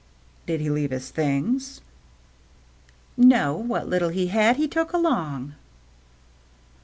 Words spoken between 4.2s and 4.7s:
had he